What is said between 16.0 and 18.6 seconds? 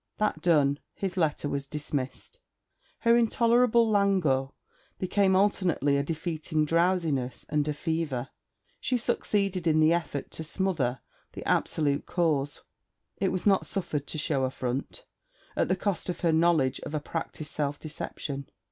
of her knowledge of a practised self deception.